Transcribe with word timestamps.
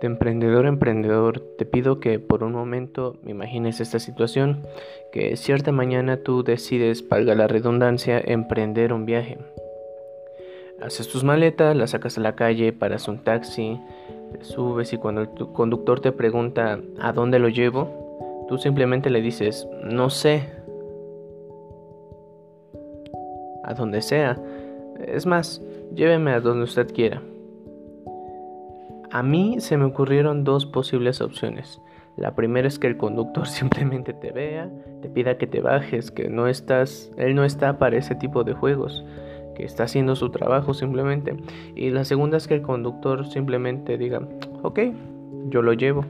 De 0.00 0.06
emprendedor 0.06 0.66
a 0.66 0.68
emprendedor, 0.68 1.40
te 1.58 1.64
pido 1.64 1.98
que 1.98 2.20
por 2.20 2.44
un 2.44 2.52
momento 2.52 3.16
imagines 3.26 3.80
esta 3.80 3.98
situación, 3.98 4.62
que 5.10 5.36
cierta 5.36 5.72
mañana 5.72 6.18
tú 6.18 6.44
decides, 6.44 7.08
valga 7.08 7.34
la 7.34 7.48
redundancia, 7.48 8.20
emprender 8.24 8.92
un 8.92 9.06
viaje. 9.06 9.38
Haces 10.80 11.08
tus 11.08 11.24
maletas, 11.24 11.76
las 11.76 11.90
sacas 11.90 12.16
a 12.16 12.20
la 12.20 12.36
calle, 12.36 12.72
paras 12.72 13.08
un 13.08 13.18
taxi, 13.24 13.80
te 14.32 14.44
subes 14.44 14.92
y 14.92 14.98
cuando 14.98 15.22
el 15.22 15.28
conductor 15.52 16.00
te 16.00 16.12
pregunta 16.12 16.80
¿a 17.00 17.12
dónde 17.12 17.40
lo 17.40 17.48
llevo? 17.48 18.46
Tú 18.48 18.58
simplemente 18.58 19.10
le 19.10 19.20
dices, 19.20 19.66
no 19.82 20.10
sé, 20.10 20.44
a 23.64 23.74
donde 23.74 24.00
sea. 24.00 24.38
Es 25.04 25.26
más, 25.26 25.60
lléveme 25.94 26.30
a 26.32 26.40
donde 26.40 26.64
usted 26.64 26.92
quiera. 26.92 27.20
A 29.10 29.22
mí 29.22 29.56
se 29.60 29.78
me 29.78 29.86
ocurrieron 29.86 30.44
dos 30.44 30.66
posibles 30.66 31.22
opciones. 31.22 31.80
La 32.18 32.34
primera 32.34 32.68
es 32.68 32.78
que 32.78 32.88
el 32.88 32.98
conductor 32.98 33.46
simplemente 33.48 34.12
te 34.12 34.32
vea, 34.32 34.70
te 35.00 35.08
pida 35.08 35.38
que 35.38 35.46
te 35.46 35.60
bajes, 35.60 36.10
que 36.10 36.28
no 36.28 36.46
estás, 36.46 37.10
él 37.16 37.34
no 37.34 37.44
está 37.44 37.78
para 37.78 37.96
ese 37.96 38.14
tipo 38.16 38.44
de 38.44 38.52
juegos, 38.52 39.04
que 39.54 39.64
está 39.64 39.84
haciendo 39.84 40.14
su 40.14 40.30
trabajo 40.30 40.74
simplemente. 40.74 41.36
Y 41.74 41.90
la 41.90 42.04
segunda 42.04 42.36
es 42.36 42.46
que 42.48 42.54
el 42.54 42.62
conductor 42.62 43.24
simplemente 43.26 43.96
diga, 43.96 44.20
ok, 44.62 44.80
yo 45.48 45.62
lo 45.62 45.72
llevo. 45.72 46.04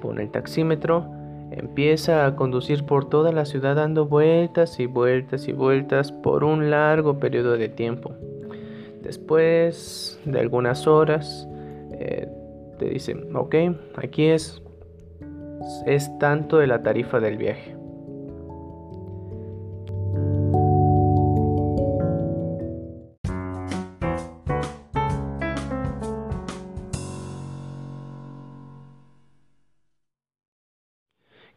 Pone 0.00 0.22
el 0.22 0.30
taxímetro, 0.30 1.06
empieza 1.52 2.26
a 2.26 2.34
conducir 2.34 2.84
por 2.84 3.08
toda 3.08 3.30
la 3.30 3.44
ciudad 3.44 3.76
dando 3.76 4.06
vueltas 4.06 4.80
y 4.80 4.86
vueltas 4.86 5.46
y 5.46 5.52
vueltas 5.52 6.10
por 6.10 6.42
un 6.42 6.70
largo 6.70 7.18
periodo 7.18 7.56
de 7.56 7.68
tiempo. 7.68 8.14
Después 9.02 10.20
de 10.24 10.40
algunas 10.40 10.86
horas, 10.86 11.46
eh, 12.00 12.26
te 12.78 12.88
dice, 12.88 13.14
ok, 13.34 13.54
aquí 13.96 14.24
es, 14.24 14.62
es 15.86 16.10
tanto 16.18 16.58
de 16.58 16.66
la 16.66 16.82
tarifa 16.82 17.20
del 17.20 17.36
viaje. 17.36 17.76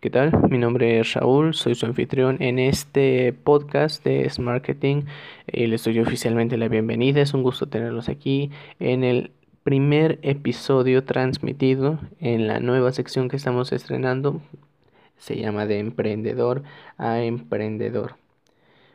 ¿Qué 0.01 0.09
tal? 0.09 0.33
Mi 0.49 0.57
nombre 0.57 0.99
es 0.99 1.13
Raúl, 1.13 1.53
soy 1.53 1.75
su 1.75 1.85
anfitrión 1.85 2.35
en 2.41 2.59
este 2.59 3.31
podcast 3.31 4.03
de 4.03 4.29
Marketing 4.37 5.03
y 5.47 5.67
les 5.67 5.85
doy 5.85 5.97
oficialmente 5.99 6.57
la 6.57 6.67
bienvenida. 6.67 7.21
Es 7.21 7.33
un 7.33 7.41
gusto 7.41 7.67
tenerlos 7.67 8.09
aquí 8.09 8.51
en 8.81 9.05
el 9.05 9.31
primer 9.63 10.19
episodio 10.23 11.05
transmitido 11.05 11.99
en 12.19 12.47
la 12.47 12.59
nueva 12.59 12.91
sección 12.91 13.29
que 13.29 13.37
estamos 13.37 13.71
estrenando. 13.71 14.41
Se 15.17 15.37
llama 15.37 15.65
de 15.65 15.79
emprendedor 15.79 16.63
a 16.97 17.21
emprendedor. 17.21 18.17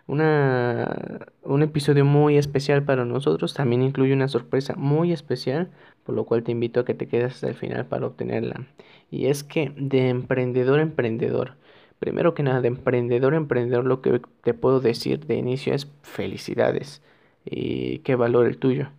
Una, 0.07 1.27
un 1.43 1.63
episodio 1.63 2.05
muy 2.05 2.37
especial 2.37 2.83
para 2.85 3.05
nosotros. 3.05 3.55
También 3.55 3.83
incluye 3.83 4.13
una 4.13 4.29
sorpresa 4.29 4.75
muy 4.77 5.13
especial, 5.13 5.71
por 6.05 6.15
lo 6.15 6.25
cual 6.25 6.43
te 6.43 6.53
invito 6.53 6.81
a 6.81 6.85
que 6.85 6.95
te 6.95 7.09
quedes 7.09 7.35
hasta 7.35 7.49
el 7.49 7.55
final 7.55 7.87
para 7.87 8.07
obtenerla. 8.07 8.67
Y 9.11 9.27
es 9.27 9.45
que 9.45 9.73
de 9.77 10.09
emprendedor 10.11 10.81
a 10.81 10.83
emprendedor. 10.83 11.57
Primero 11.99 12.35
que 12.35 12.43
nada, 12.43 12.61
de 12.61 12.69
emprendedor 12.69 13.35
a 13.35 13.39
emprendedor, 13.39 13.85
lo 13.85 14.03
que 14.03 14.21
te 14.43 14.55
puedo 14.55 14.81
decir 14.81 15.27
de 15.27 15.37
inicio 15.37 15.75
es 15.75 15.89
felicidades 16.03 17.03
y 17.45 18.01
qué 18.01 18.15
valor 18.17 18.47
el 18.47 18.59
tuyo. 18.59 18.91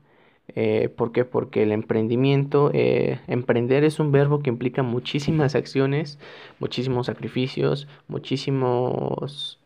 Eh, 0.55 0.89
¿Por 0.89 1.11
qué? 1.11 1.25
Porque 1.25 1.64
el 1.64 1.72
emprendimiento, 1.72 2.72
eh, 2.73 3.19
emprender 3.28 3.83
es 3.83 4.00
un 4.00 4.11
verbo 4.11 4.39
que 4.39 4.49
implica 4.49 4.83
muchísimas 4.83 5.55
acciones, 5.55 6.20
muchísimos 6.60 7.08
sacrificios, 7.08 7.87
muchísimos, 8.08 9.60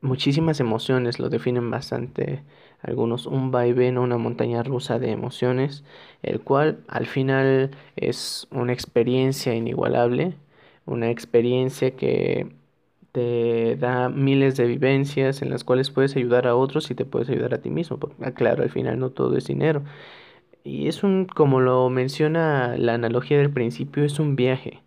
muchísimas 0.00 0.60
emociones, 0.60 1.18
lo 1.18 1.28
definen 1.28 1.70
bastante 1.70 2.42
algunos, 2.82 3.26
un 3.26 3.50
vaivén 3.50 3.98
o 3.98 4.02
una 4.02 4.18
montaña 4.18 4.62
rusa 4.62 4.98
de 4.98 5.10
emociones, 5.10 5.84
el 6.22 6.40
cual 6.40 6.80
al 6.88 7.06
final 7.06 7.70
es 7.96 8.48
una 8.50 8.72
experiencia 8.72 9.54
inigualable, 9.54 10.34
una 10.86 11.10
experiencia 11.10 11.96
que 11.96 12.48
te 13.12 13.76
da 13.76 14.08
miles 14.08 14.56
de 14.56 14.66
vivencias 14.66 15.42
en 15.42 15.50
las 15.50 15.64
cuales 15.64 15.90
puedes 15.90 16.16
ayudar 16.16 16.46
a 16.46 16.56
otros 16.56 16.90
y 16.90 16.94
te 16.94 17.04
puedes 17.04 17.28
ayudar 17.30 17.54
a 17.54 17.60
ti 17.62 17.70
mismo. 17.70 17.98
Porque, 17.98 18.16
ah, 18.24 18.32
claro, 18.32 18.62
al 18.62 18.70
final 18.70 18.98
no 18.98 19.10
todo 19.10 19.36
es 19.36 19.46
dinero. 19.46 19.82
Y 20.64 20.88
es 20.88 21.02
un, 21.02 21.26
como 21.26 21.60
lo 21.60 21.88
menciona 21.90 22.76
la 22.76 22.94
analogía 22.94 23.38
del 23.38 23.52
principio, 23.52 24.04
es 24.04 24.18
un 24.20 24.36
viaje. 24.36 24.82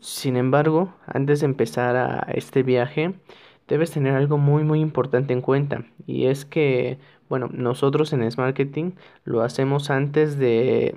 Sin 0.00 0.36
embargo, 0.36 0.94
antes 1.06 1.40
de 1.40 1.46
empezar 1.46 1.96
a 1.96 2.20
este 2.34 2.62
viaje, 2.62 3.14
debes 3.68 3.90
tener 3.92 4.14
algo 4.14 4.38
muy 4.38 4.64
muy 4.64 4.80
importante 4.80 5.32
en 5.32 5.40
cuenta. 5.42 5.86
Y 6.06 6.26
es 6.26 6.44
que, 6.44 6.98
bueno, 7.28 7.48
nosotros 7.52 8.12
en 8.12 8.22
S 8.24 8.40
Marketing 8.40 8.92
lo 9.24 9.42
hacemos 9.42 9.90
antes 9.90 10.38
de 10.38 10.96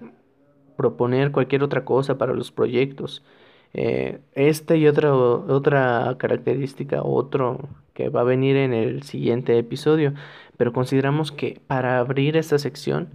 proponer 0.78 1.32
cualquier 1.32 1.64
otra 1.64 1.86
cosa 1.86 2.18
para 2.18 2.34
los 2.34 2.52
proyectos. 2.52 3.24
Eh, 3.74 4.20
esta 4.34 4.76
y 4.76 4.88
otra, 4.88 5.14
otra 5.14 6.16
característica, 6.18 7.04
otro 7.04 7.70
que 7.94 8.10
va 8.10 8.22
a 8.22 8.24
venir 8.24 8.56
en 8.56 8.74
el 8.74 9.04
siguiente 9.04 9.58
episodio, 9.58 10.14
pero 10.58 10.74
consideramos 10.74 11.32
que 11.32 11.60
para 11.68 12.00
abrir 12.00 12.38
esta 12.38 12.60
sección 12.60 13.10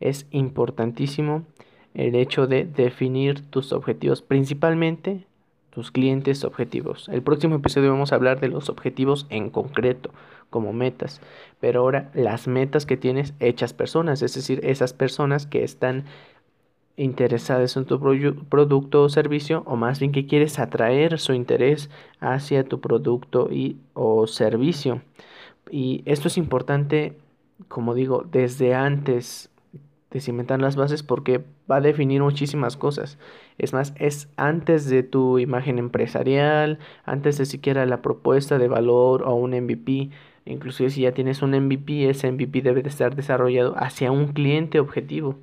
es 0.00 0.26
importantísimo 0.30 1.44
el 1.94 2.14
hecho 2.14 2.46
de 2.46 2.64
definir 2.64 3.42
tus 3.50 3.72
objetivos, 3.72 4.22
principalmente 4.22 5.26
tus 5.70 5.90
clientes 5.90 6.44
objetivos. 6.44 7.08
El 7.08 7.22
próximo 7.22 7.56
episodio 7.56 7.90
vamos 7.90 8.12
a 8.12 8.16
hablar 8.16 8.40
de 8.40 8.48
los 8.48 8.68
objetivos 8.68 9.26
en 9.30 9.50
concreto, 9.50 10.10
como 10.50 10.72
metas, 10.72 11.20
pero 11.60 11.80
ahora 11.80 12.10
las 12.14 12.48
metas 12.48 12.86
que 12.86 12.96
tienes 12.96 13.34
hechas 13.38 13.72
personas, 13.74 14.22
es 14.22 14.34
decir, 14.34 14.60
esas 14.64 14.92
personas 14.92 15.46
que 15.46 15.62
están 15.62 16.04
interesadas 16.98 17.76
en 17.76 17.86
tu 17.86 17.98
producto 18.48 19.04
o 19.04 19.08
servicio 19.08 19.62
o 19.66 19.76
más 19.76 20.00
bien 20.00 20.12
que 20.12 20.26
quieres 20.26 20.58
atraer 20.58 21.18
su 21.18 21.32
interés 21.32 21.90
hacia 22.20 22.64
tu 22.64 22.80
producto 22.80 23.48
y 23.50 23.78
o 23.94 24.26
servicio. 24.26 25.02
Y 25.70 26.02
esto 26.06 26.28
es 26.28 26.36
importante, 26.36 27.16
como 27.68 27.94
digo, 27.94 28.24
desde 28.30 28.74
antes 28.74 29.50
de 30.10 30.20
cimentar 30.20 30.60
las 30.60 30.76
bases 30.76 31.02
porque 31.02 31.44
va 31.70 31.76
a 31.76 31.80
definir 31.80 32.22
muchísimas 32.22 32.76
cosas. 32.76 33.18
Es 33.58 33.72
más, 33.72 33.94
es 33.98 34.28
antes 34.36 34.88
de 34.88 35.02
tu 35.02 35.38
imagen 35.38 35.78
empresarial, 35.78 36.78
antes 37.04 37.38
de 37.38 37.46
siquiera 37.46 37.86
la 37.86 38.02
propuesta 38.02 38.58
de 38.58 38.68
valor 38.68 39.22
o 39.22 39.34
un 39.34 39.50
MVP. 39.52 40.10
Inclusive 40.46 40.90
si 40.90 41.02
ya 41.02 41.12
tienes 41.12 41.42
un 41.42 41.50
MVP, 41.52 42.08
ese 42.10 42.32
MVP 42.32 42.62
debe 42.62 42.82
de 42.82 42.88
estar 42.88 43.14
desarrollado 43.16 43.74
hacia 43.76 44.10
un 44.10 44.28
cliente 44.32 44.80
objetivo. 44.80 45.36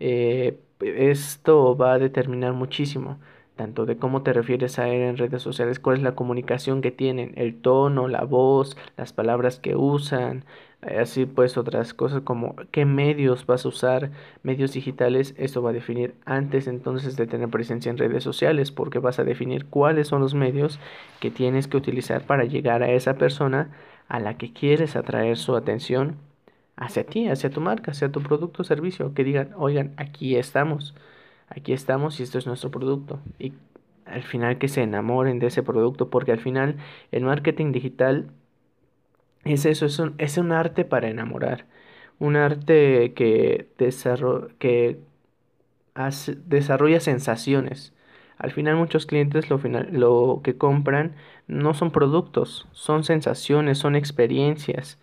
Eh, 0.00 0.58
esto 0.84 1.76
va 1.76 1.94
a 1.94 1.98
determinar 1.98 2.52
muchísimo, 2.52 3.18
tanto 3.56 3.86
de 3.86 3.96
cómo 3.96 4.22
te 4.22 4.32
refieres 4.32 4.78
a 4.78 4.88
él 4.88 5.02
en 5.02 5.16
redes 5.16 5.42
sociales, 5.42 5.78
cuál 5.78 5.98
es 5.98 6.02
la 6.02 6.14
comunicación 6.14 6.80
que 6.82 6.90
tienen, 6.90 7.32
el 7.36 7.60
tono, 7.60 8.08
la 8.08 8.24
voz, 8.24 8.76
las 8.96 9.12
palabras 9.12 9.58
que 9.58 9.76
usan, 9.76 10.44
eh, 10.82 10.98
así 11.00 11.26
pues 11.26 11.56
otras 11.56 11.94
cosas 11.94 12.22
como 12.22 12.56
qué 12.70 12.84
medios 12.84 13.46
vas 13.46 13.64
a 13.64 13.68
usar, 13.68 14.10
medios 14.42 14.72
digitales, 14.72 15.34
esto 15.38 15.62
va 15.62 15.70
a 15.70 15.74
definir 15.74 16.14
antes 16.24 16.66
entonces 16.66 17.16
de 17.16 17.26
tener 17.26 17.48
presencia 17.50 17.90
en 17.90 17.98
redes 17.98 18.24
sociales, 18.24 18.72
porque 18.72 18.98
vas 18.98 19.18
a 19.18 19.24
definir 19.24 19.66
cuáles 19.66 20.08
son 20.08 20.20
los 20.20 20.34
medios 20.34 20.80
que 21.20 21.30
tienes 21.30 21.68
que 21.68 21.76
utilizar 21.76 22.26
para 22.26 22.44
llegar 22.44 22.82
a 22.82 22.90
esa 22.92 23.14
persona 23.14 23.70
a 24.08 24.20
la 24.20 24.36
que 24.38 24.52
quieres 24.52 24.96
atraer 24.96 25.36
su 25.36 25.56
atención 25.56 26.16
hacia 26.76 27.04
ti, 27.06 27.28
hacia 27.28 27.50
tu 27.50 27.60
marca, 27.60 27.92
hacia 27.92 28.10
tu 28.12 28.22
producto 28.22 28.62
o 28.62 28.64
servicio, 28.64 29.14
que 29.14 29.24
digan, 29.24 29.52
oigan, 29.56 29.94
aquí 29.96 30.36
estamos, 30.36 30.94
aquí 31.48 31.72
estamos 31.72 32.20
y 32.20 32.22
esto 32.24 32.38
es 32.38 32.46
nuestro 32.46 32.70
producto. 32.70 33.20
Y 33.38 33.54
al 34.06 34.22
final 34.22 34.58
que 34.58 34.68
se 34.68 34.82
enamoren 34.82 35.38
de 35.38 35.48
ese 35.48 35.62
producto, 35.62 36.10
porque 36.10 36.32
al 36.32 36.40
final 36.40 36.76
el 37.12 37.24
marketing 37.24 37.72
digital 37.72 38.30
es 39.44 39.64
eso, 39.66 39.86
es 39.86 39.98
un, 39.98 40.14
es 40.18 40.38
un 40.38 40.52
arte 40.52 40.84
para 40.84 41.08
enamorar, 41.08 41.66
un 42.18 42.36
arte 42.36 43.12
que, 43.14 43.68
que 44.58 44.98
desarrolla 46.46 47.00
sensaciones. 47.00 47.92
Al 48.38 48.50
final 48.52 48.76
muchos 48.76 49.06
clientes 49.06 49.50
lo, 49.50 49.58
final, 49.58 49.88
lo 49.92 50.40
que 50.42 50.56
compran 50.56 51.14
no 51.46 51.74
son 51.74 51.92
productos, 51.92 52.66
son 52.72 53.04
sensaciones, 53.04 53.78
son 53.78 53.94
experiencias. 53.96 54.98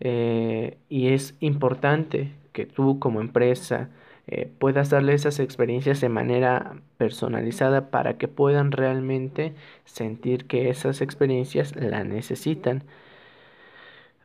Eh, 0.00 0.78
y 0.88 1.08
es 1.08 1.34
importante 1.40 2.32
que 2.52 2.66
tú 2.66 2.98
como 2.98 3.20
empresa 3.20 3.90
eh, 4.26 4.50
puedas 4.58 4.90
darle 4.90 5.14
esas 5.14 5.38
experiencias 5.40 6.00
de 6.00 6.08
manera 6.08 6.76
personalizada 6.96 7.90
para 7.90 8.16
que 8.18 8.28
puedan 8.28 8.72
realmente 8.72 9.54
sentir 9.84 10.46
que 10.46 10.70
esas 10.70 11.00
experiencias 11.02 11.76
la 11.76 12.04
necesitan. 12.04 12.84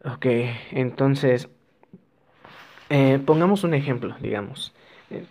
Ok, 0.04 0.26
entonces, 0.72 1.50
eh, 2.90 3.20
pongamos 3.26 3.64
un 3.64 3.74
ejemplo, 3.74 4.16
digamos. 4.22 4.74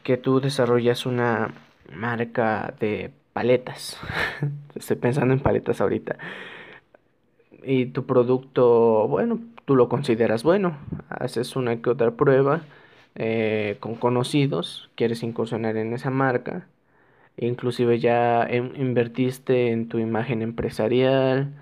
que 0.05 0.17
tú 0.17 0.41
desarrollas 0.41 1.05
una 1.07 1.53
marca 1.93 2.75
de 2.81 3.11
paletas. 3.33 3.99
Estoy 4.75 4.97
pensando 4.97 5.35
en 5.35 5.41
paletas 5.41 5.81
ahorita. 5.81 6.17
Y 7.65 7.87
tu 7.87 8.07
producto, 8.07 9.09
bueno, 9.09 9.41
tú 9.65 9.77
lo 9.77 9.89
consideras 9.89 10.43
bueno. 10.43 10.77
Haces 11.09 11.57
una 11.57 11.81
que 11.81 11.91
otra 11.91 12.13
prueba 12.13 12.63
eh, 13.15 13.77
con 13.81 13.95
conocidos. 13.97 14.91
Quieres 14.95 15.23
incursionar 15.23 15.77
en 15.77 15.93
esa 15.93 16.11
marca. 16.11 16.67
Inclusive 17.37 17.99
ya 17.99 18.49
invertiste 18.51 19.71
en 19.73 19.89
tu 19.89 19.99
imagen 19.99 20.43
empresarial. 20.43 21.53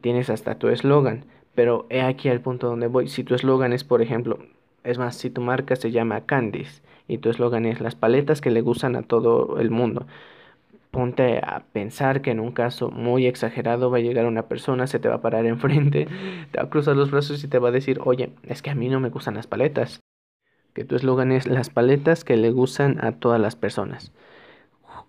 Tienes 0.00 0.30
hasta 0.30 0.56
tu 0.58 0.68
eslogan. 0.68 1.24
Pero 1.54 1.86
he 1.90 2.02
aquí 2.02 2.28
al 2.28 2.40
punto 2.40 2.68
donde 2.68 2.88
voy. 2.88 3.08
Si 3.08 3.24
tu 3.24 3.34
eslogan 3.34 3.72
es, 3.72 3.84
por 3.84 4.02
ejemplo, 4.02 4.38
es 4.84 4.98
más, 4.98 5.16
si 5.16 5.30
tu 5.30 5.40
marca 5.40 5.76
se 5.76 5.90
llama 5.92 6.26
Candice 6.26 6.82
y 7.08 7.18
tu 7.18 7.30
eslogan 7.30 7.66
es 7.66 7.80
las 7.80 7.94
paletas 7.94 8.40
que 8.40 8.50
le 8.50 8.60
gustan 8.60 8.96
a 8.96 9.02
todo 9.02 9.58
el 9.60 9.70
mundo, 9.70 10.06
ponte 10.94 11.40
a 11.42 11.64
pensar 11.72 12.22
que 12.22 12.30
en 12.30 12.38
un 12.38 12.52
caso 12.52 12.88
muy 12.88 13.26
exagerado 13.26 13.90
va 13.90 13.98
a 13.98 14.00
llegar 14.00 14.26
una 14.26 14.46
persona, 14.46 14.86
se 14.86 15.00
te 15.00 15.08
va 15.08 15.16
a 15.16 15.20
parar 15.20 15.44
enfrente, 15.54 16.06
te 16.52 16.58
va 16.58 16.64
a 16.64 16.70
cruzar 16.70 16.96
los 16.96 17.10
brazos 17.10 17.42
y 17.42 17.48
te 17.48 17.58
va 17.58 17.68
a 17.68 17.72
decir, 17.72 17.98
oye, 18.04 18.30
es 18.44 18.62
que 18.62 18.70
a 18.70 18.76
mí 18.76 18.88
no 18.88 19.00
me 19.00 19.10
gustan 19.10 19.34
las 19.34 19.48
paletas. 19.48 20.00
Que 20.72 20.84
tu 20.84 20.94
eslogan 20.96 21.32
es 21.32 21.46
las 21.46 21.68
paletas 21.68 22.24
que 22.24 22.36
le 22.36 22.50
gustan 22.50 23.04
a 23.04 23.12
todas 23.12 23.40
las 23.40 23.56
personas. 23.56 24.12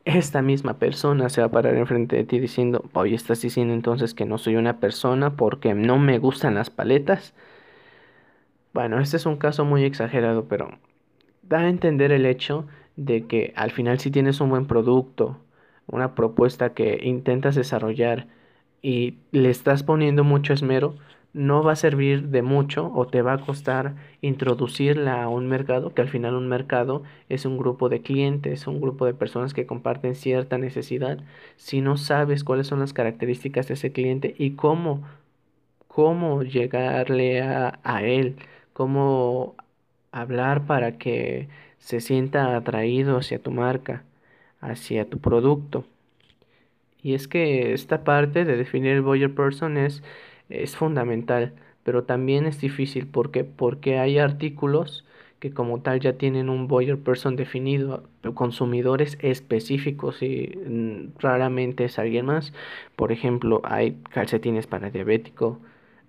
Esta 0.05 0.41
misma 0.41 0.77
persona 0.79 1.29
se 1.29 1.41
va 1.41 1.47
a 1.47 1.51
parar 1.51 1.75
enfrente 1.75 2.15
de 2.15 2.23
ti 2.23 2.39
diciendo, 2.39 2.83
oye, 2.93 3.15
estás 3.15 3.41
diciendo 3.41 3.73
entonces 3.73 4.13
que 4.13 4.25
no 4.25 4.37
soy 4.37 4.55
una 4.55 4.79
persona 4.79 5.35
porque 5.35 5.73
no 5.73 5.97
me 5.99 6.17
gustan 6.19 6.55
las 6.55 6.69
paletas. 6.69 7.33
Bueno, 8.73 8.99
este 8.99 9.17
es 9.17 9.25
un 9.25 9.37
caso 9.37 9.65
muy 9.65 9.83
exagerado, 9.83 10.45
pero 10.45 10.69
da 11.43 11.59
a 11.59 11.69
entender 11.69 12.11
el 12.11 12.25
hecho 12.25 12.65
de 12.95 13.25
que 13.25 13.53
al 13.55 13.71
final 13.71 13.99
si 13.99 14.11
tienes 14.11 14.41
un 14.41 14.49
buen 14.49 14.67
producto, 14.67 15.39
una 15.87 16.15
propuesta 16.15 16.73
que 16.73 16.99
intentas 17.03 17.55
desarrollar 17.55 18.27
y 18.81 19.17
le 19.31 19.49
estás 19.49 19.83
poniendo 19.83 20.23
mucho 20.23 20.53
esmero, 20.53 20.95
no 21.33 21.63
va 21.63 21.73
a 21.73 21.75
servir 21.75 22.29
de 22.29 22.41
mucho 22.41 22.91
o 22.93 23.07
te 23.07 23.21
va 23.21 23.33
a 23.33 23.41
costar 23.45 23.95
introducirla 24.21 25.23
a 25.23 25.27
un 25.29 25.47
mercado, 25.47 25.93
que 25.93 26.01
al 26.01 26.07
final 26.09 26.35
un 26.35 26.47
mercado 26.47 27.03
es 27.29 27.45
un 27.45 27.57
grupo 27.57 27.89
de 27.89 28.01
clientes, 28.01 28.67
un 28.67 28.79
grupo 28.81 29.05
de 29.05 29.13
personas 29.13 29.53
que 29.53 29.65
comparten 29.65 30.15
cierta 30.15 30.57
necesidad. 30.57 31.19
Si 31.57 31.81
no 31.81 31.97
sabes 31.97 32.43
cuáles 32.45 32.67
son 32.67 32.79
las 32.79 32.93
características 32.93 33.67
de 33.67 33.73
ese 33.75 33.91
cliente 33.91 34.33
y 34.37 34.51
cómo, 34.51 35.03
cómo 35.87 36.43
llegarle 36.43 37.41
a, 37.41 37.79
a 37.83 38.03
él, 38.03 38.37
cómo 38.73 39.55
hablar 40.11 40.65
para 40.67 40.97
que 40.97 41.49
se 41.79 42.01
sienta 42.01 42.55
atraído 42.55 43.17
hacia 43.17 43.41
tu 43.41 43.51
marca, 43.51 44.03
hacia 44.65 45.09
tu 45.09 45.19
producto. 45.19 45.85
Y 47.01 47.13
es 47.13 47.27
que 47.27 47.73
esta 47.73 48.03
parte 48.03 48.45
de 48.45 48.57
definir 48.57 48.91
el 48.91 49.01
buyer 49.01 49.33
person 49.33 49.77
es, 49.77 50.03
es 50.49 50.75
fundamental, 50.75 51.53
pero 51.83 52.03
también 52.03 52.45
es 52.45 52.59
difícil 52.59 53.07
porque, 53.07 53.43
porque 53.43 53.99
hay 53.99 54.17
artículos 54.17 55.05
que 55.39 55.51
como 55.51 55.81
tal 55.81 55.99
ya 55.99 56.13
tienen 56.13 56.49
un 56.49 56.67
buyer 56.67 56.97
person 56.97 57.35
definido, 57.35 58.03
consumidores 58.33 59.17
específicos 59.21 60.23
y 60.23 60.57
mm, 60.67 61.19
raramente 61.19 61.85
es 61.85 61.99
alguien 61.99 62.25
más. 62.25 62.53
Por 62.95 63.11
ejemplo, 63.11 63.61
hay 63.63 63.97
calcetines 64.09 64.65
para 64.67 64.89
diabético, 64.89 65.59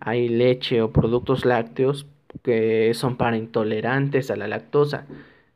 hay 0.01 0.29
leche 0.29 0.81
o 0.83 0.93
productos 0.93 1.45
lácteos 1.45 2.07
que 2.43 2.93
son 2.95 3.17
para 3.17 3.37
intolerantes 3.37 4.31
a 4.31 4.37
la 4.37 4.49
lactosa. 4.49 5.07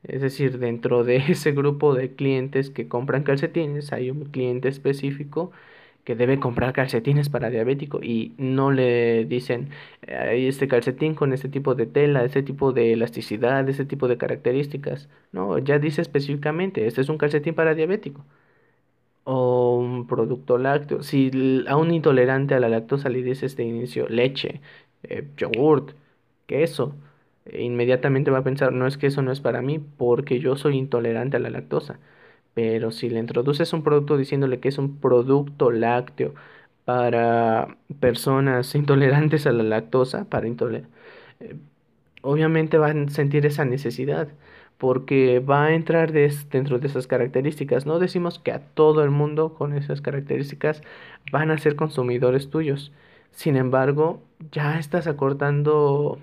Es 0.03 0.21
decir, 0.23 0.59
dentro 0.59 1.05
de 1.05 1.17
ese 1.29 1.53
grupo 1.53 1.95
de 1.95 2.15
clientes 2.15 2.71
que 2.71 2.89
compran 2.89 3.23
calcetines 3.23 3.93
hay 3.93 4.11
un 4.11 4.25
cliente 4.27 4.69
específico 4.69 5.53
que 6.05 6.17
debe 6.17 6.41
comprar 6.41 6.73
calcetines 6.73 7.29
para 7.29 7.51
diabético 7.51 8.01
y 8.03 8.35
no 8.39 8.71
le 8.73 9.25
dicen 9.27 9.71
hay 10.09 10.47
este 10.49 10.69
calcetín 10.69 11.15
con 11.15 11.33
este 11.33 11.49
tipo 11.49 11.75
de 11.75 11.87
tela, 11.87 12.25
este 12.25 12.43
tipo 12.43 12.73
de 12.73 12.93
elasticidad, 12.95 13.69
este 13.69 13.85
tipo 13.85 14.09
de 14.09 14.17
características. 14.19 15.09
No, 15.33 15.59
ya 15.59 15.79
dice 15.79 16.03
específicamente, 16.03 16.87
este 16.87 17.03
es 17.03 17.09
un 17.09 17.19
calcetín 17.19 17.55
para 17.55 17.75
diabético 17.75 18.25
o 19.25 19.77
un 19.79 20.07
producto 20.07 20.59
lácteo. 20.59 21.03
Si 21.03 21.31
a 21.69 21.77
un 21.77 21.93
intolerante 21.93 22.55
a 22.55 22.61
la 22.61 22.69
lactosa 22.69 23.09
le 23.09 23.23
dices 23.23 23.57
de 23.57 23.65
inicio 23.65 24.09
leche, 24.09 24.61
eh, 25.05 25.29
yogurt, 25.37 25.93
queso, 26.47 26.95
inmediatamente 27.53 28.31
va 28.31 28.39
a 28.39 28.45
pensar, 28.45 28.73
no 28.73 28.87
es 28.87 28.99
que 28.99 29.07
eso 29.09 29.23
no 29.23 29.33
es 29.33 29.41
para 29.41 29.63
mí 29.63 29.79
porque 29.79 30.41
yo 30.41 30.57
soy 30.57 30.77
intolerante 30.79 31.37
a 31.37 31.41
la 31.41 31.51
lactosa. 31.51 31.99
Pero 32.55 32.91
si 32.93 33.11
le 33.11 33.21
introduces 33.21 33.73
un 33.73 33.83
producto 33.85 34.17
diciéndole 34.17 34.61
que 34.61 34.69
es 34.69 34.79
un 34.79 35.01
producto 35.01 35.71
lácteo 35.71 36.35
para 36.85 37.77
personas 38.01 38.75
intolerantes 38.77 39.47
a 39.47 39.53
la 39.53 39.63
lactosa, 39.65 40.25
para 40.27 40.49
intoler 40.49 40.87
eh, 41.41 41.57
obviamente 42.23 42.79
van 42.79 43.09
a 43.09 43.11
sentir 43.11 43.47
esa 43.47 43.65
necesidad 43.65 44.29
porque 44.79 45.41
va 45.41 45.67
a 45.67 45.75
entrar 45.75 46.13
dentro 46.13 46.79
de 46.79 46.87
esas 46.87 47.07
características. 47.07 47.85
No 47.87 47.99
decimos 47.99 48.39
que 48.39 48.53
a 48.53 48.61
todo 48.61 49.05
el 49.05 49.11
mundo 49.11 49.55
con 49.55 49.75
esas 49.75 50.01
características 50.01 50.83
van 51.33 51.51
a 51.51 51.59
ser 51.59 51.77
consumidores 51.77 52.49
tuyos. 52.51 52.93
Sin 53.31 53.57
embargo, 53.57 54.23
ya 54.53 54.79
estás 54.79 55.07
acortando 55.07 56.19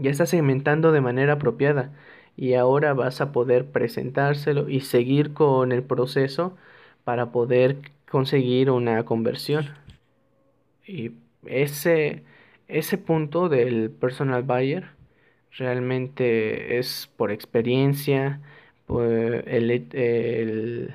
ya 0.00 0.10
estás 0.10 0.30
segmentando 0.30 0.92
de 0.92 1.00
manera 1.00 1.34
apropiada 1.34 1.92
y 2.36 2.54
ahora 2.54 2.94
vas 2.94 3.20
a 3.20 3.32
poder 3.32 3.66
presentárselo 3.66 4.68
y 4.68 4.80
seguir 4.80 5.32
con 5.32 5.72
el 5.72 5.82
proceso 5.82 6.56
para 7.04 7.32
poder 7.32 7.78
conseguir 8.10 8.70
una 8.70 9.04
conversión. 9.04 9.68
Y 10.86 11.12
ese, 11.46 12.22
ese 12.68 12.98
punto 12.98 13.48
del 13.48 13.90
personal 13.90 14.42
buyer 14.42 14.90
realmente 15.52 16.78
es 16.78 17.10
por 17.16 17.32
experiencia, 17.32 18.40
el, 18.88 19.70
el 19.92 20.94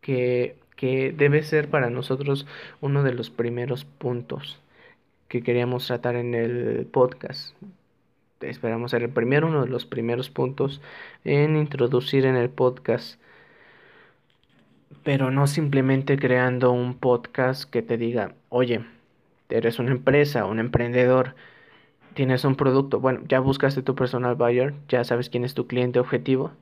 que, 0.00 0.56
que 0.76 1.12
debe 1.12 1.42
ser 1.42 1.68
para 1.70 1.90
nosotros 1.90 2.46
uno 2.80 3.02
de 3.02 3.14
los 3.14 3.30
primeros 3.30 3.84
puntos 3.84 4.60
que 5.28 5.42
queríamos 5.42 5.86
tratar 5.86 6.16
en 6.16 6.34
el 6.34 6.86
podcast 6.86 7.54
esperamos 8.40 8.90
ser 8.90 9.02
el 9.02 9.10
primero, 9.10 9.46
uno 9.48 9.62
de 9.62 9.70
los 9.70 9.86
primeros 9.86 10.30
puntos 10.30 10.80
en 11.24 11.56
introducir 11.56 12.26
en 12.26 12.36
el 12.36 12.50
podcast. 12.50 13.20
Pero 15.02 15.30
no 15.30 15.46
simplemente 15.46 16.18
creando 16.18 16.72
un 16.72 16.94
podcast 16.98 17.70
que 17.70 17.82
te 17.82 17.96
diga, 17.96 18.34
oye, 18.48 18.84
eres 19.48 19.78
una 19.78 19.92
empresa, 19.92 20.44
un 20.46 20.58
emprendedor, 20.58 21.34
tienes 22.14 22.44
un 22.44 22.56
producto, 22.56 23.00
bueno, 23.00 23.20
ya 23.28 23.40
buscaste 23.40 23.82
tu 23.82 23.94
personal 23.94 24.34
buyer, 24.36 24.74
ya 24.88 25.04
sabes 25.04 25.30
quién 25.30 25.44
es 25.44 25.54
tu 25.54 25.66
cliente 25.66 26.00
objetivo. 26.00 26.52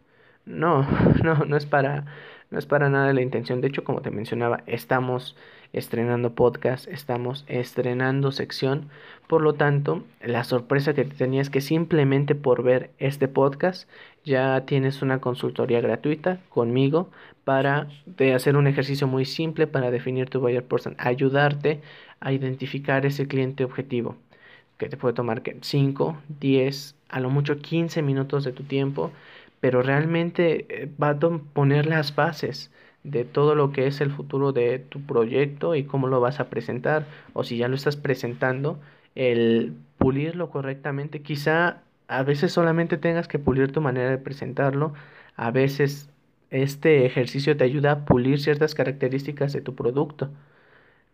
No, 0.46 0.86
no, 1.24 1.44
no 1.46 1.56
es 1.56 1.66
para, 1.66 2.06
no 2.54 2.60
es 2.60 2.66
para 2.66 2.88
nada 2.88 3.12
la 3.12 3.20
intención. 3.20 3.60
De 3.60 3.66
hecho, 3.66 3.82
como 3.82 4.00
te 4.00 4.12
mencionaba, 4.12 4.62
estamos 4.66 5.36
estrenando 5.72 6.36
podcast, 6.36 6.86
estamos 6.86 7.44
estrenando 7.48 8.30
sección. 8.30 8.90
Por 9.26 9.42
lo 9.42 9.54
tanto, 9.54 10.04
la 10.22 10.44
sorpresa 10.44 10.94
que 10.94 11.04
te 11.04 11.16
tenía 11.16 11.42
es 11.42 11.50
que 11.50 11.60
simplemente 11.60 12.36
por 12.36 12.62
ver 12.62 12.90
este 12.98 13.26
podcast 13.26 13.90
ya 14.24 14.64
tienes 14.66 15.02
una 15.02 15.20
consultoría 15.20 15.80
gratuita 15.80 16.38
conmigo 16.48 17.10
para 17.42 17.88
hacer 18.34 18.56
un 18.56 18.68
ejercicio 18.68 19.08
muy 19.08 19.24
simple 19.24 19.66
para 19.66 19.90
definir 19.90 20.30
tu 20.30 20.38
buyer 20.38 20.64
person, 20.64 20.94
ayudarte 20.98 21.80
a 22.20 22.32
identificar 22.32 23.04
ese 23.04 23.26
cliente 23.26 23.64
objetivo 23.64 24.16
que 24.78 24.88
te 24.88 24.96
puede 24.96 25.14
tomar 25.14 25.42
5, 25.60 26.16
10, 26.40 26.94
a 27.08 27.20
lo 27.20 27.30
mucho 27.30 27.58
15 27.58 28.02
minutos 28.02 28.44
de 28.44 28.52
tu 28.52 28.64
tiempo, 28.64 29.12
pero 29.64 29.80
realmente 29.80 30.66
eh, 30.68 30.90
va 31.02 31.08
a 31.08 31.18
poner 31.18 31.86
las 31.86 32.14
bases 32.14 32.70
de 33.02 33.24
todo 33.24 33.54
lo 33.54 33.72
que 33.72 33.86
es 33.86 34.02
el 34.02 34.10
futuro 34.10 34.52
de 34.52 34.78
tu 34.78 35.00
proyecto 35.00 35.74
y 35.74 35.84
cómo 35.84 36.06
lo 36.06 36.20
vas 36.20 36.38
a 36.38 36.50
presentar 36.50 37.06
o 37.32 37.44
si 37.44 37.56
ya 37.56 37.68
lo 37.68 37.74
estás 37.74 37.96
presentando, 37.96 38.78
el 39.14 39.72
pulirlo 39.96 40.50
correctamente, 40.50 41.22
quizá 41.22 41.80
a 42.08 42.22
veces 42.24 42.52
solamente 42.52 42.98
tengas 42.98 43.26
que 43.26 43.38
pulir 43.38 43.72
tu 43.72 43.80
manera 43.80 44.10
de 44.10 44.18
presentarlo, 44.18 44.92
a 45.34 45.50
veces 45.50 46.10
este 46.50 47.06
ejercicio 47.06 47.56
te 47.56 47.64
ayuda 47.64 47.92
a 47.92 48.04
pulir 48.04 48.40
ciertas 48.40 48.74
características 48.74 49.54
de 49.54 49.62
tu 49.62 49.74
producto. 49.74 50.28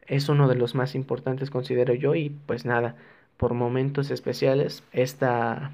Es 0.09 0.29
uno 0.29 0.49
de 0.49 0.57
los 0.57 0.75
más 0.75 0.97
importantes 0.97 1.51
considero 1.51 1.95
yo 1.95 2.17
y 2.17 2.31
pues 2.47 2.65
nada, 2.65 2.97
por 3.37 3.55
momentos 3.55 4.11
especiales 4.11 4.83
esta 4.93 5.71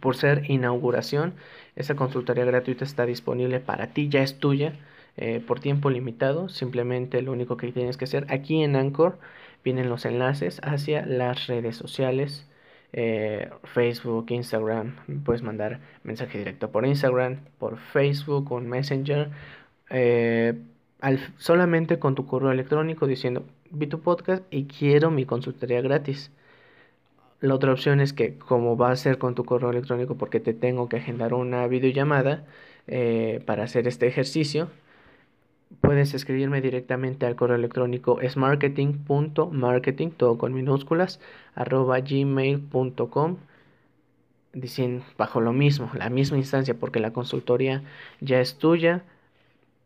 por 0.00 0.16
ser 0.16 0.50
inauguración, 0.50 1.34
esa 1.76 1.96
consultoría 1.96 2.44
gratuita 2.44 2.84
está 2.84 3.06
disponible 3.06 3.60
para 3.60 3.88
ti, 3.88 4.08
ya 4.08 4.22
es 4.22 4.38
tuya 4.38 4.74
eh, 5.16 5.42
por 5.46 5.60
tiempo 5.60 5.90
limitado. 5.90 6.48
Simplemente 6.48 7.22
lo 7.22 7.32
único 7.32 7.56
que 7.56 7.72
tienes 7.72 7.96
que 7.96 8.04
hacer 8.04 8.26
aquí 8.30 8.62
en 8.62 8.76
Anchor 8.76 9.18
vienen 9.64 9.88
los 9.88 10.04
enlaces 10.04 10.60
hacia 10.62 11.04
las 11.06 11.46
redes 11.46 11.76
sociales 11.76 12.48
eh, 12.92 13.50
Facebook, 13.64 14.26
Instagram, 14.30 14.96
puedes 15.24 15.42
mandar 15.42 15.80
mensaje 16.04 16.38
directo 16.38 16.70
por 16.70 16.86
Instagram, 16.86 17.40
por 17.58 17.78
Facebook, 17.78 18.50
un 18.52 18.68
Messenger, 18.68 19.30
eh, 19.90 20.54
solamente 21.36 21.98
con 21.98 22.14
tu 22.14 22.26
correo 22.26 22.50
electrónico 22.50 23.06
diciendo 23.06 23.44
vi 23.70 23.86
tu 23.86 24.00
podcast 24.00 24.42
y 24.50 24.64
quiero 24.64 25.10
mi 25.10 25.26
consultoría 25.26 25.80
gratis. 25.82 26.30
La 27.40 27.54
otra 27.54 27.72
opción 27.72 28.00
es 28.00 28.12
que 28.12 28.36
como 28.36 28.76
va 28.76 28.90
a 28.90 28.96
ser 28.96 29.18
con 29.18 29.34
tu 29.34 29.44
correo 29.44 29.70
electrónico 29.70 30.16
porque 30.16 30.40
te 30.40 30.54
tengo 30.54 30.88
que 30.88 30.96
agendar 30.96 31.34
una 31.34 31.66
videollamada 31.68 32.44
eh, 32.88 33.42
para 33.46 33.64
hacer 33.64 33.86
este 33.86 34.06
ejercicio, 34.08 34.70
puedes 35.80 36.14
escribirme 36.14 36.60
directamente 36.60 37.26
al 37.26 37.36
correo 37.36 37.56
electrónico 37.56 38.18
marketing 38.36 40.10
todo 40.10 40.38
con 40.38 40.52
minúsculas, 40.54 41.20
arroba 41.54 42.00
gmail.com, 42.00 43.36
diciendo 44.52 45.04
bajo 45.16 45.40
lo 45.40 45.52
mismo, 45.52 45.90
la 45.94 46.10
misma 46.10 46.38
instancia, 46.38 46.74
porque 46.74 47.00
la 47.00 47.12
consultoría 47.12 47.82
ya 48.20 48.40
es 48.40 48.58
tuya, 48.58 49.04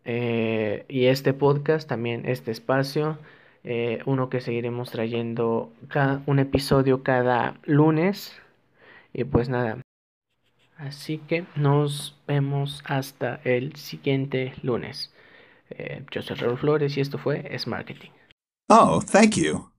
eh, 0.05 0.85
y 0.89 1.07
este 1.07 1.33
podcast, 1.35 1.89
también 1.89 2.27
este 2.27 2.51
espacio, 2.51 3.19
eh, 3.65 4.03
uno 4.07 4.29
que 4.29 4.41
seguiremos 4.41 4.91
trayendo 4.91 5.73
cada, 5.89 6.23
un 6.27 6.39
episodio 6.39 7.03
cada 7.03 7.59
lunes, 7.65 8.41
y 9.13 9.25
pues 9.25 9.49
nada. 9.49 9.81
Así 10.77 11.19
que 11.19 11.45
nos 11.55 12.17
vemos 12.27 12.83
hasta 12.87 13.41
el 13.45 13.77
siguiente 13.77 14.55
lunes. 14.63 15.13
Eh, 15.71 16.05
yo 16.11 16.23
soy 16.23 16.37
Raúl 16.37 16.59
Flores 16.59 16.97
y 16.97 17.01
esto 17.01 17.19
fue 17.19 17.47
Es 17.55 17.67
Marketing. 17.67 18.11
Oh, 18.69 19.01
thank 19.01 19.37
you. 19.37 19.72